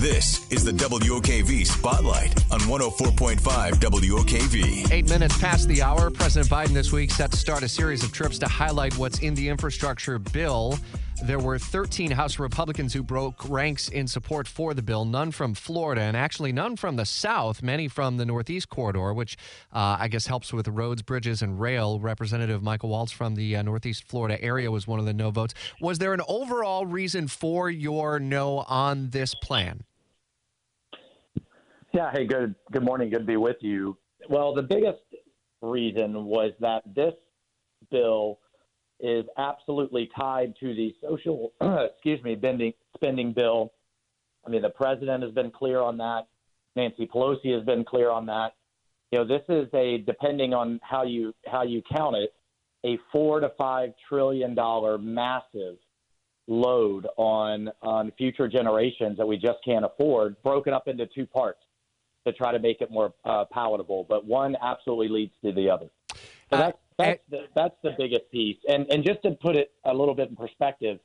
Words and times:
This 0.00 0.50
is 0.50 0.64
the 0.64 0.72
WOKV 0.72 1.66
Spotlight 1.66 2.32
on 2.50 2.60
104.5 2.60 3.38
WOKV. 3.72 4.90
Eight 4.90 5.10
minutes 5.10 5.36
past 5.36 5.68
the 5.68 5.82
hour, 5.82 6.10
President 6.10 6.50
Biden 6.50 6.72
this 6.72 6.90
week 6.90 7.10
set 7.10 7.30
to 7.32 7.36
start 7.36 7.62
a 7.62 7.68
series 7.68 8.02
of 8.02 8.10
trips 8.10 8.38
to 8.38 8.48
highlight 8.48 8.96
what's 8.96 9.18
in 9.18 9.34
the 9.34 9.50
infrastructure 9.50 10.18
bill. 10.18 10.78
There 11.22 11.38
were 11.38 11.58
13 11.58 12.12
House 12.12 12.38
Republicans 12.38 12.94
who 12.94 13.02
broke 13.02 13.46
ranks 13.46 13.90
in 13.90 14.08
support 14.08 14.48
for 14.48 14.72
the 14.72 14.80
bill, 14.80 15.04
none 15.04 15.32
from 15.32 15.52
Florida, 15.52 16.00
and 16.00 16.16
actually 16.16 16.52
none 16.52 16.76
from 16.76 16.96
the 16.96 17.04
South, 17.04 17.62
many 17.62 17.86
from 17.86 18.16
the 18.16 18.24
Northeast 18.24 18.70
corridor, 18.70 19.12
which 19.12 19.36
uh, 19.70 19.98
I 20.00 20.08
guess 20.08 20.26
helps 20.26 20.50
with 20.50 20.66
roads, 20.66 21.02
bridges, 21.02 21.42
and 21.42 21.60
rail. 21.60 22.00
Representative 22.00 22.62
Michael 22.62 22.88
Waltz 22.88 23.12
from 23.12 23.34
the 23.34 23.54
uh, 23.54 23.60
Northeast 23.60 24.04
Florida 24.04 24.42
area 24.42 24.70
was 24.70 24.86
one 24.86 24.98
of 24.98 25.04
the 25.04 25.12
no 25.12 25.30
votes. 25.30 25.52
Was 25.78 25.98
there 25.98 26.14
an 26.14 26.22
overall 26.26 26.86
reason 26.86 27.28
for 27.28 27.68
your 27.68 28.18
no 28.18 28.60
on 28.60 29.10
this 29.10 29.34
plan? 29.34 29.84
Yeah. 31.92 32.12
Hey, 32.12 32.24
good. 32.24 32.54
Good 32.70 32.84
morning. 32.84 33.10
Good 33.10 33.20
to 33.20 33.24
be 33.24 33.36
with 33.36 33.56
you. 33.60 33.98
Well, 34.28 34.54
the 34.54 34.62
biggest 34.62 35.02
reason 35.60 36.24
was 36.24 36.52
that 36.60 36.82
this 36.94 37.14
bill 37.90 38.38
is 39.00 39.24
absolutely 39.36 40.08
tied 40.16 40.54
to 40.60 40.72
the 40.74 40.94
social, 41.02 41.52
excuse 41.60 42.22
me, 42.22 42.36
bending, 42.36 42.74
spending 42.94 43.32
bill. 43.32 43.72
I 44.46 44.50
mean, 44.50 44.62
the 44.62 44.70
president 44.70 45.24
has 45.24 45.32
been 45.32 45.50
clear 45.50 45.80
on 45.80 45.96
that. 45.98 46.28
Nancy 46.76 47.08
Pelosi 47.12 47.52
has 47.52 47.64
been 47.64 47.84
clear 47.84 48.10
on 48.10 48.26
that. 48.26 48.52
You 49.10 49.18
know, 49.18 49.24
this 49.26 49.42
is 49.48 49.66
a 49.74 49.98
depending 49.98 50.54
on 50.54 50.78
how 50.84 51.02
you 51.02 51.34
how 51.44 51.64
you 51.64 51.82
count 51.92 52.14
it, 52.14 52.32
a 52.84 52.98
four 53.10 53.40
to 53.40 53.50
five 53.58 53.90
trillion 54.08 54.54
dollar 54.54 54.96
massive 54.96 55.76
load 56.46 57.08
on 57.16 57.68
on 57.82 58.12
future 58.16 58.46
generations 58.46 59.18
that 59.18 59.26
we 59.26 59.36
just 59.36 59.58
can't 59.64 59.84
afford, 59.84 60.40
broken 60.44 60.72
up 60.72 60.86
into 60.86 61.06
two 61.06 61.26
parts 61.26 61.58
to 62.26 62.32
try 62.32 62.52
to 62.52 62.58
make 62.58 62.80
it 62.80 62.90
more 62.90 63.14
uh, 63.24 63.44
palatable. 63.50 64.06
But 64.08 64.24
one 64.24 64.56
absolutely 64.62 65.08
leads 65.08 65.32
to 65.44 65.52
the 65.52 65.70
other. 65.70 65.90
So 66.50 66.58
that's 66.58 66.78
that's 66.98 67.20
the, 67.30 67.38
that's 67.54 67.76
the 67.82 67.92
biggest 67.96 68.30
piece. 68.30 68.58
And 68.68 68.86
and 68.90 69.04
just 69.04 69.22
to 69.22 69.32
put 69.32 69.56
it 69.56 69.72
a 69.84 69.94
little 69.94 70.14
bit 70.14 70.30
in 70.30 70.36
perspective, 70.36 70.98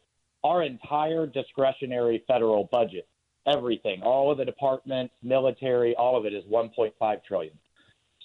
our 0.44 0.64
entire 0.64 1.26
discretionary 1.26 2.24
federal 2.28 2.66
budget, 2.72 3.08
everything, 3.48 4.02
all 4.02 4.32
of 4.32 4.38
the 4.38 4.46
departments, 4.46 5.14
military, 5.24 5.96
all 5.96 6.18
of 6.18 6.26
it 6.26 6.34
is 6.34 6.44
1.5 6.46 7.24
trillion. 7.24 7.58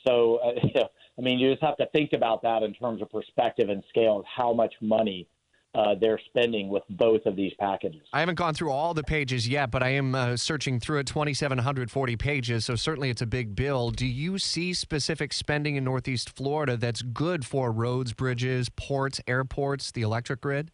So 0.06 0.36
uh, 0.36 0.84
I 1.18 1.22
mean, 1.22 1.38
you 1.38 1.50
just 1.50 1.62
have 1.62 1.76
to 1.76 1.86
think 1.92 2.12
about 2.14 2.42
that 2.42 2.62
in 2.62 2.72
terms 2.72 3.02
of 3.02 3.10
perspective 3.10 3.68
and 3.68 3.82
scale 3.88 4.18
of 4.18 4.24
how 4.24 4.52
much 4.52 4.74
money 4.80 5.28
uh, 5.74 5.94
they're 6.00 6.20
spending 6.26 6.68
with 6.68 6.82
both 6.90 7.24
of 7.26 7.36
these 7.36 7.52
packages. 7.58 8.02
I 8.12 8.20
haven't 8.20 8.34
gone 8.34 8.54
through 8.54 8.72
all 8.72 8.92
the 8.92 9.04
pages 9.04 9.46
yet, 9.46 9.70
but 9.70 9.82
I 9.82 9.90
am 9.90 10.14
uh, 10.14 10.36
searching 10.36 10.80
through 10.80 10.98
it 10.98 11.06
2,740 11.06 12.16
pages, 12.16 12.64
so 12.64 12.74
certainly 12.74 13.10
it's 13.10 13.22
a 13.22 13.26
big 13.26 13.54
bill. 13.54 13.90
Do 13.90 14.06
you 14.06 14.38
see 14.38 14.74
specific 14.74 15.32
spending 15.32 15.76
in 15.76 15.84
Northeast 15.84 16.30
Florida 16.30 16.76
that's 16.76 17.02
good 17.02 17.46
for 17.46 17.70
roads, 17.70 18.12
bridges, 18.12 18.68
ports, 18.68 19.20
airports, 19.28 19.92
the 19.92 20.02
electric 20.02 20.40
grid? 20.40 20.70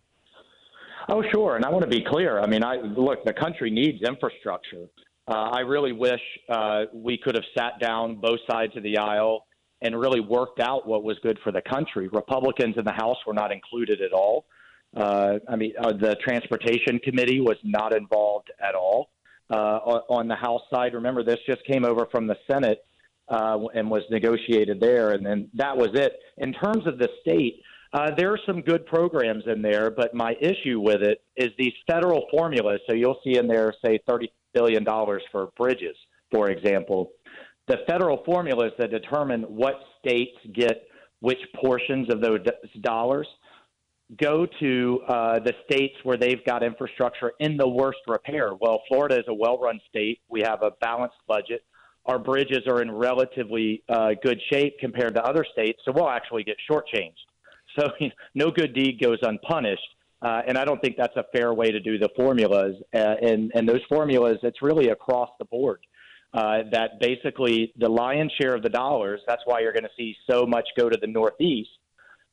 Oh, 1.08 1.22
sure. 1.32 1.56
And 1.56 1.64
I 1.64 1.70
want 1.70 1.82
to 1.82 1.90
be 1.90 2.04
clear. 2.04 2.40
I 2.40 2.46
mean, 2.46 2.64
I 2.64 2.76
look, 2.76 3.24
the 3.24 3.32
country 3.32 3.70
needs 3.70 4.02
infrastructure. 4.02 4.86
Uh, 5.28 5.50
I 5.52 5.60
really 5.60 5.92
wish 5.92 6.20
uh, 6.48 6.84
we 6.92 7.18
could 7.18 7.34
have 7.34 7.44
sat 7.56 7.80
down 7.80 8.16
both 8.16 8.40
sides 8.50 8.76
of 8.76 8.82
the 8.82 8.98
aisle 8.98 9.46
and 9.82 9.98
really 9.98 10.20
worked 10.20 10.60
out 10.60 10.86
what 10.86 11.04
was 11.04 11.16
good 11.22 11.38
for 11.44 11.52
the 11.52 11.60
country. 11.60 12.08
Republicans 12.08 12.76
in 12.78 12.84
the 12.84 12.92
House 12.92 13.18
were 13.26 13.34
not 13.34 13.52
included 13.52 14.00
at 14.00 14.12
all. 14.12 14.46
Uh, 14.96 15.38
I 15.48 15.56
mean, 15.56 15.72
uh, 15.78 15.92
the 15.92 16.16
transportation 16.26 16.98
committee 17.00 17.40
was 17.40 17.58
not 17.62 17.94
involved 17.94 18.50
at 18.66 18.74
all 18.74 19.10
uh, 19.50 19.78
on 20.08 20.26
the 20.26 20.34
House 20.34 20.62
side. 20.72 20.94
Remember, 20.94 21.22
this 21.22 21.38
just 21.46 21.64
came 21.66 21.84
over 21.84 22.06
from 22.10 22.26
the 22.26 22.36
Senate 22.50 22.78
uh, 23.28 23.58
and 23.74 23.90
was 23.90 24.02
negotiated 24.10 24.80
there, 24.80 25.10
and 25.10 25.24
then 25.24 25.50
that 25.54 25.76
was 25.76 25.90
it. 25.92 26.14
In 26.38 26.52
terms 26.52 26.86
of 26.86 26.98
the 26.98 27.08
state, 27.20 27.60
uh, 27.92 28.10
there 28.16 28.32
are 28.32 28.40
some 28.46 28.62
good 28.62 28.86
programs 28.86 29.44
in 29.46 29.60
there, 29.60 29.90
but 29.90 30.14
my 30.14 30.34
issue 30.40 30.80
with 30.80 31.02
it 31.02 31.22
is 31.36 31.50
these 31.58 31.72
federal 31.86 32.26
formulas. 32.30 32.80
So 32.88 32.94
you'll 32.94 33.20
see 33.22 33.36
in 33.36 33.46
there, 33.46 33.74
say, 33.84 34.00
thirty 34.08 34.32
billion 34.54 34.82
dollars 34.82 35.22
for 35.30 35.50
bridges, 35.58 35.96
for 36.32 36.50
example. 36.50 37.10
The 37.68 37.78
federal 37.86 38.22
formulas 38.24 38.72
that 38.78 38.90
determine 38.90 39.42
what 39.42 39.74
states 40.00 40.36
get 40.54 40.84
which 41.20 41.38
portions 41.62 42.12
of 42.12 42.20
those 42.20 42.40
dollars 42.80 43.26
go 44.20 44.46
to 44.60 45.00
uh, 45.08 45.38
the 45.40 45.52
states 45.64 45.94
where 46.04 46.16
they've 46.16 46.44
got 46.44 46.62
infrastructure 46.62 47.32
in 47.40 47.56
the 47.56 47.68
worst 47.68 47.98
repair. 48.06 48.54
Well, 48.54 48.82
Florida 48.88 49.18
is 49.18 49.24
a 49.28 49.34
well 49.34 49.58
run 49.58 49.80
state. 49.88 50.20
We 50.28 50.42
have 50.42 50.62
a 50.62 50.70
balanced 50.80 51.16
budget. 51.26 51.64
Our 52.06 52.18
bridges 52.18 52.62
are 52.68 52.82
in 52.82 52.90
relatively 52.90 53.82
uh, 53.88 54.10
good 54.22 54.40
shape 54.52 54.78
compared 54.78 55.14
to 55.16 55.24
other 55.24 55.44
states, 55.52 55.80
so 55.84 55.92
we'll 55.92 56.08
actually 56.08 56.44
get 56.44 56.56
shortchanged. 56.70 57.14
So 57.78 57.88
no 58.34 58.50
good 58.50 58.74
deed 58.74 59.00
goes 59.00 59.18
unpunished. 59.22 59.82
Uh, 60.22 60.40
and 60.46 60.56
I 60.56 60.64
don't 60.64 60.80
think 60.80 60.96
that's 60.96 61.16
a 61.16 61.24
fair 61.36 61.52
way 61.52 61.70
to 61.70 61.80
do 61.80 61.98
the 61.98 62.08
formulas. 62.16 62.76
Uh, 62.94 63.16
and, 63.20 63.52
and 63.54 63.68
those 63.68 63.82
formulas, 63.88 64.38
it's 64.42 64.62
really 64.62 64.88
across 64.88 65.28
the 65.38 65.44
board. 65.44 65.80
Uh, 66.32 66.62
that 66.70 67.00
basically 67.00 67.72
the 67.78 67.88
lion's 67.88 68.32
share 68.40 68.54
of 68.54 68.62
the 68.62 68.68
dollars, 68.68 69.20
that's 69.26 69.42
why 69.46 69.60
you're 69.60 69.72
going 69.72 69.84
to 69.84 69.90
see 69.96 70.14
so 70.28 70.44
much 70.44 70.68
go 70.76 70.88
to 70.88 70.98
the 71.00 71.06
Northeast 71.06 71.70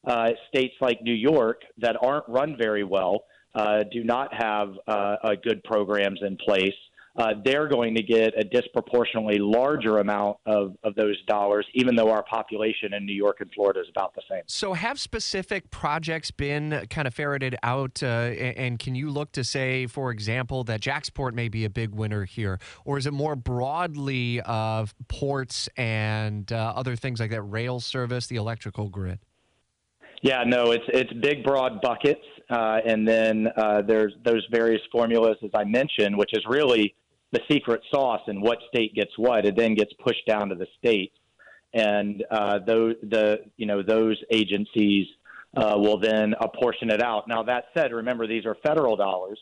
uh, 0.06 0.30
states 0.50 0.74
like 0.82 1.02
New 1.02 1.14
York 1.14 1.62
that 1.78 1.96
aren't 2.02 2.28
run 2.28 2.56
very 2.58 2.84
well, 2.84 3.24
uh, 3.56 3.84
do 3.92 4.04
not 4.04 4.34
have 4.34 4.70
uh, 4.88 5.16
good 5.44 5.64
programs 5.64 6.20
in 6.22 6.38
place. 6.38 6.74
Uh, 7.16 7.34
they're 7.46 7.68
going 7.68 7.94
to 7.94 8.02
get 8.02 8.34
a 8.36 8.44
disproportionately 8.44 9.38
larger 9.38 10.00
amount 10.00 10.38
of, 10.48 10.76
of 10.84 10.96
those 10.96 11.22
dollars, 11.26 11.66
even 11.76 11.96
though 11.96 12.10
our 12.10 12.24
population 12.24 12.92
in 12.96 13.06
New 13.06 13.14
York 13.14 13.38
and 13.40 13.52
Florida 13.54 13.82
is 13.82 13.88
about 13.90 14.16
the 14.16 14.22
same. 14.28 14.42
So, 14.48 14.74
have 14.74 15.00
specific 15.00 15.70
projects 15.70 16.32
been 16.32 16.88
kind 16.90 17.08
of 17.08 17.14
ferreted 17.14 17.56
out? 17.62 18.02
Uh, 18.02 18.08
and 18.08 18.80
can 18.80 18.96
you 18.96 19.12
look 19.12 19.32
to 19.34 19.44
say, 19.44 19.86
for 19.86 20.10
example, 20.10 20.64
that 20.64 20.82
JAXPORT 20.82 21.36
may 21.36 21.50
be 21.50 21.66
a 21.66 21.70
big 21.70 21.92
winner 21.92 22.26
here? 22.26 22.60
Or 22.84 22.98
is 22.98 23.06
it 23.06 23.14
more 23.14 23.36
broadly 23.36 24.42
of 24.42 24.96
ports 25.08 25.70
and 25.78 26.52
uh, 26.52 26.74
other 26.76 26.96
things 26.96 27.20
like 27.20 27.30
that, 27.30 27.44
rail 27.44 27.80
service, 27.80 28.26
the 28.26 28.38
electrical 28.38 28.90
grid? 28.90 29.20
Yeah, 30.24 30.46
no, 30.48 30.72
it's 30.72 30.86
it's 30.88 31.12
big, 31.12 31.44
broad 31.44 31.82
buckets, 31.82 32.24
uh, 32.50 32.80
and 32.86 33.06
then 33.06 33.50
uh, 33.58 33.82
there's 33.82 34.14
those 34.24 34.48
various 34.50 34.82
formulas, 34.90 35.36
as 35.44 35.50
I 35.54 35.66
mentioned, 35.66 36.18
which 36.18 36.32
is 36.32 36.46
really 36.48 36.96
the 37.34 37.42
secret 37.52 37.82
sauce 37.94 38.22
and 38.28 38.42
what 38.42 38.60
state 38.70 38.96
gets 38.96 39.12
what. 39.18 39.46
It 39.46 39.58
then 39.58 39.76
gets 39.76 39.92
pushed 40.02 40.26
down 40.26 40.48
to 40.48 40.56
the 40.56 40.68
states, 40.80 41.14
and 41.74 42.24
uh, 42.32 42.60
those 42.66 42.96
the 43.04 43.40
you 43.58 43.66
know 43.66 43.84
those 43.84 44.18
agencies 44.32 45.08
uh, 45.58 45.74
will 45.76 46.00
then 46.00 46.36
apportion 46.40 46.90
it 46.90 47.04
out. 47.04 47.28
Now 47.28 47.44
that 47.44 47.66
said, 47.76 47.92
remember 47.92 48.26
these 48.26 48.46
are 48.46 48.56
federal 48.66 48.96
dollars, 48.96 49.42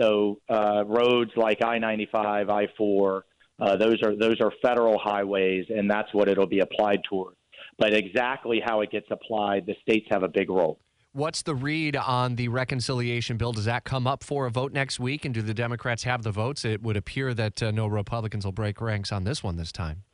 so 0.00 0.38
uh, 0.48 0.84
roads 0.86 1.32
like 1.36 1.60
I-95, 1.60 2.48
I-4, 2.48 3.22
uh, 3.58 3.76
those 3.78 4.00
are 4.04 4.14
those 4.14 4.40
are 4.40 4.52
federal 4.62 4.96
highways, 4.96 5.66
and 5.70 5.90
that's 5.90 6.14
what 6.14 6.28
it'll 6.28 6.46
be 6.46 6.60
applied 6.60 7.02
toward 7.02 7.34
but 7.80 7.94
exactly 7.94 8.62
how 8.64 8.82
it 8.82 8.92
gets 8.92 9.06
applied, 9.10 9.66
the 9.66 9.74
states 9.82 10.06
have 10.10 10.22
a 10.22 10.28
big 10.28 10.50
role. 10.50 10.78
What's 11.12 11.42
the 11.42 11.56
read 11.56 11.96
on 11.96 12.36
the 12.36 12.46
reconciliation 12.46 13.36
bill? 13.36 13.52
Does 13.52 13.64
that 13.64 13.82
come 13.82 14.06
up 14.06 14.22
for 14.22 14.46
a 14.46 14.50
vote 14.50 14.72
next 14.72 15.00
week? 15.00 15.24
And 15.24 15.34
do 15.34 15.42
the 15.42 15.54
Democrats 15.54 16.04
have 16.04 16.22
the 16.22 16.30
votes? 16.30 16.64
It 16.64 16.82
would 16.82 16.96
appear 16.96 17.34
that 17.34 17.60
uh, 17.60 17.72
no 17.72 17.88
Republicans 17.88 18.44
will 18.44 18.52
break 18.52 18.80
ranks 18.80 19.10
on 19.10 19.24
this 19.24 19.42
one 19.42 19.56
this 19.56 19.72
time. 19.72 20.04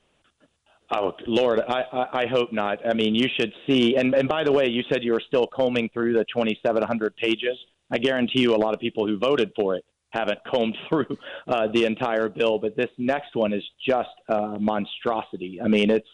Oh 0.94 1.12
Lord, 1.26 1.60
I, 1.68 1.82
I, 1.92 2.06
I 2.20 2.26
hope 2.30 2.52
not. 2.52 2.78
I 2.88 2.94
mean, 2.94 3.14
you 3.14 3.28
should 3.38 3.52
see. 3.66 3.96
And, 3.96 4.14
and 4.14 4.28
by 4.28 4.44
the 4.44 4.52
way, 4.52 4.68
you 4.68 4.82
said 4.88 5.02
you 5.02 5.12
were 5.12 5.22
still 5.26 5.46
combing 5.48 5.90
through 5.92 6.12
the 6.14 6.24
2,700 6.32 7.16
pages. 7.16 7.58
I 7.90 7.98
guarantee 7.98 8.40
you, 8.40 8.54
a 8.54 8.56
lot 8.56 8.72
of 8.72 8.80
people 8.80 9.06
who 9.06 9.18
voted 9.18 9.50
for 9.56 9.74
it 9.74 9.84
haven't 10.10 10.38
combed 10.50 10.76
through 10.88 11.18
uh, 11.48 11.66
the 11.74 11.84
entire 11.84 12.28
bill. 12.28 12.58
But 12.58 12.76
this 12.76 12.90
next 12.96 13.34
one 13.34 13.52
is 13.52 13.64
just 13.86 14.08
a 14.28 14.58
monstrosity. 14.60 15.60
I 15.62 15.68
mean, 15.68 15.90
it's 15.90 16.08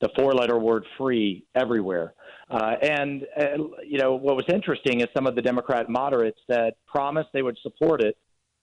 the 0.00 0.10
four 0.16 0.34
letter 0.34 0.58
word 0.58 0.84
free 0.98 1.44
everywhere. 1.54 2.14
Uh, 2.50 2.74
and, 2.82 3.26
uh, 3.38 3.56
you 3.84 3.98
know, 3.98 4.14
what 4.14 4.36
was 4.36 4.44
interesting 4.48 5.00
is 5.00 5.06
some 5.14 5.26
of 5.26 5.34
the 5.34 5.42
Democrat 5.42 5.88
moderates 5.88 6.38
that 6.48 6.74
promised 6.86 7.28
they 7.32 7.42
would 7.42 7.56
support 7.62 8.02
it 8.02 8.16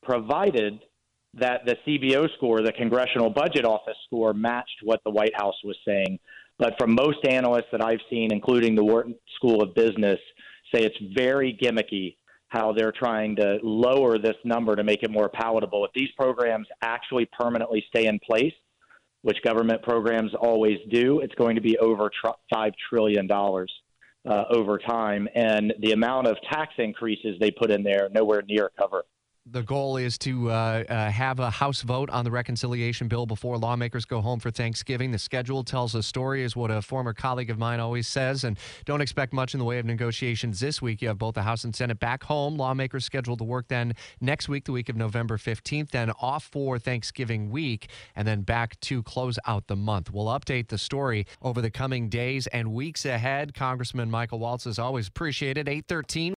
provided 0.04 0.80
that 1.34 1.62
the 1.66 1.76
CBO 1.86 2.28
score, 2.38 2.62
the 2.62 2.72
Congressional 2.72 3.30
Budget 3.30 3.66
Office 3.66 3.98
score, 4.06 4.34
matched 4.34 4.80
what 4.84 5.02
the 5.04 5.10
White 5.10 5.36
House 5.36 5.56
was 5.64 5.76
saying. 5.86 6.20
But 6.60 6.76
from 6.78 6.94
most 6.94 7.26
analysts 7.28 7.72
that 7.72 7.84
I've 7.84 8.02
seen, 8.10 8.32
including 8.32 8.76
the 8.76 8.84
Wharton 8.84 9.16
School 9.36 9.64
of 9.64 9.74
Business, 9.74 10.20
say 10.74 10.84
it's 10.84 10.98
very 11.16 11.58
gimmicky 11.62 12.18
how 12.50 12.72
they're 12.72 12.92
trying 12.92 13.36
to 13.36 13.58
lower 13.64 14.20
this 14.20 14.36
number 14.46 14.76
to 14.76 14.84
make 14.84 15.02
it 15.02 15.10
more 15.10 15.28
palatable. 15.28 15.84
If 15.86 15.92
these 15.96 16.10
programs 16.16 16.68
actually 16.84 17.28
permanently 17.38 17.84
stay 17.90 18.06
in 18.06 18.20
place, 18.20 18.54
which 19.24 19.42
government 19.44 19.82
programs 19.82 20.34
always 20.36 20.78
do, 20.90 21.20
it's 21.20 21.36
going 21.36 21.56
to 21.56 21.62
be 21.62 21.78
over 21.80 22.10
$5 22.54 22.74
trillion 22.90 23.30
uh, 23.32 24.44
over 24.50 24.78
time. 24.78 25.28
And 25.34 25.74
the 25.80 25.92
amount 25.94 26.28
of 26.28 26.38
tax 26.52 26.74
increases 26.78 27.38
they 27.40 27.52
put 27.52 27.72
in 27.72 27.84
there, 27.84 28.10
nowhere 28.14 28.44
near 28.48 28.72
cover 28.80 29.04
the 29.46 29.62
goal 29.62 29.98
is 29.98 30.18
to 30.18 30.50
uh, 30.50 30.84
uh, 30.88 31.12
have 31.12 31.40
a 31.40 31.50
House 31.50 31.82
vote 31.82 32.10
on 32.10 32.24
the 32.24 32.32
reconciliation 32.32 33.10
bill 33.10 33.26
before 33.26 33.58
lawmakers 33.58 34.06
go 34.06 34.22
home 34.22 34.40
for 34.40 34.52
Thanksgiving. 34.52 35.12
The 35.12 35.20
schedule 35.20 35.66
tells 35.66 35.96
a 35.96 36.02
story, 36.04 36.44
is 36.44 36.56
what 36.56 36.72
a 36.72 36.82
former 36.82 37.14
colleague 37.14 37.50
of 37.50 37.58
mine 37.58 37.82
always 37.82 38.08
says, 38.08 38.46
and 38.46 38.58
don't 38.86 39.02
expect 39.02 39.34
much 39.34 39.54
in 39.54 39.60
the 39.60 39.66
way 39.66 39.80
of 39.80 39.86
negotiations 39.86 40.62
this 40.62 40.82
week. 40.82 41.02
You 41.02 41.10
have 41.10 41.18
both 41.18 41.36
the 41.36 41.42
House 41.42 41.66
and 41.66 41.76
Senate 41.76 42.00
back 42.00 42.24
home. 42.24 42.56
Lawmakers 42.56 43.04
scheduled 43.04 43.40
to 43.40 43.44
work 43.44 43.68
then 43.68 43.94
next 44.22 44.48
week, 44.48 44.64
the 44.64 44.72
week 44.72 44.88
of 44.88 44.96
November 44.96 45.38
15th, 45.38 45.92
then 45.92 46.12
off 46.22 46.46
for 46.46 46.80
Thanksgiving 46.80 47.50
week, 47.50 47.90
and 48.16 48.26
then 48.26 48.44
back 48.44 48.80
to 48.82 49.04
close 49.04 49.38
out 49.46 49.68
the 49.68 49.76
month. 49.76 50.10
We'll 50.10 50.28
update 50.28 50.70
the 50.70 50.78
story 50.78 51.28
over 51.42 51.62
the 51.62 51.72
coming 51.72 52.08
days 52.08 52.48
and 52.48 52.72
weeks 52.72 53.06
ahead. 53.06 53.54
Congressman 53.54 54.10
Michael 54.10 54.40
Waltz 54.40 54.66
is 54.66 54.80
always 54.80 55.10
appreciated. 55.10 55.68
813. 55.68 56.32